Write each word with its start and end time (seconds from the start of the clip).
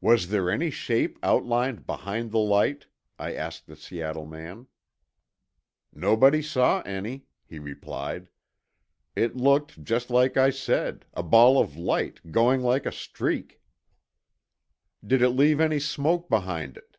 "Was 0.00 0.30
there 0.30 0.50
any 0.50 0.68
shape 0.68 1.16
outlined 1.22 1.86
behind 1.86 2.32
the 2.32 2.38
light?" 2.40 2.86
I 3.20 3.34
asked 3.34 3.68
the 3.68 3.76
Seattle 3.76 4.26
man. 4.26 4.66
"Nobody 5.92 6.42
saw 6.42 6.80
any," 6.80 7.26
he 7.46 7.60
replied. 7.60 8.30
"It 9.14 9.36
looked 9.36 9.84
just 9.84 10.10
like 10.10 10.36
I 10.36 10.50
said—a 10.50 11.22
ball 11.22 11.60
of 11.60 11.76
light, 11.76 12.32
going 12.32 12.62
like 12.62 12.84
a 12.84 12.90
streak." 12.90 13.60
"Did 15.06 15.22
it 15.22 15.28
leave 15.30 15.60
any 15.60 15.78
smoke 15.78 16.28
behind 16.28 16.76
it?" 16.76 16.96